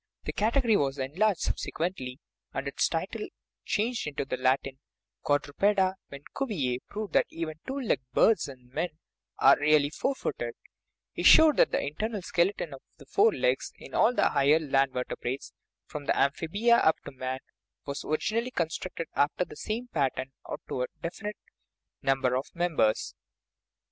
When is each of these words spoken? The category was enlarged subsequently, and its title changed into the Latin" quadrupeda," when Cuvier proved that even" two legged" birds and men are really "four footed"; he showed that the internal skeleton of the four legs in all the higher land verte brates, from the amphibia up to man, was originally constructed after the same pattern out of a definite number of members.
The 0.23 0.33
category 0.33 0.75
was 0.75 0.97
enlarged 0.97 1.41
subsequently, 1.41 2.19
and 2.55 2.67
its 2.67 2.87
title 2.87 3.27
changed 3.65 4.07
into 4.07 4.25
the 4.25 4.35
Latin" 4.35 4.79
quadrupeda," 5.23 5.93
when 6.09 6.23
Cuvier 6.35 6.79
proved 6.89 7.13
that 7.13 7.27
even" 7.29 7.59
two 7.67 7.79
legged" 7.79 8.05
birds 8.15 8.47
and 8.47 8.73
men 8.73 8.97
are 9.37 9.59
really 9.59 9.91
"four 9.91 10.15
footed"; 10.15 10.55
he 11.13 11.21
showed 11.21 11.57
that 11.57 11.69
the 11.69 11.85
internal 11.85 12.23
skeleton 12.23 12.73
of 12.73 12.81
the 12.97 13.05
four 13.05 13.31
legs 13.31 13.71
in 13.77 13.93
all 13.93 14.11
the 14.15 14.29
higher 14.29 14.59
land 14.59 14.91
verte 14.91 15.19
brates, 15.23 15.53
from 15.85 16.05
the 16.05 16.17
amphibia 16.17 16.77
up 16.77 16.99
to 17.05 17.11
man, 17.11 17.37
was 17.85 18.03
originally 18.03 18.49
constructed 18.49 19.07
after 19.13 19.45
the 19.45 19.55
same 19.55 19.87
pattern 19.89 20.31
out 20.49 20.61
of 20.67 20.79
a 20.81 20.87
definite 21.03 21.37
number 22.01 22.35
of 22.35 22.47
members. 22.55 23.13